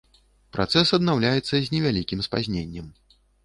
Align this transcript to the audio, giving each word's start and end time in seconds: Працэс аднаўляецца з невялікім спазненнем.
Працэс 0.57 0.93
аднаўляецца 0.99 1.55
з 1.67 1.77
невялікім 1.77 2.27
спазненнем. 2.31 2.93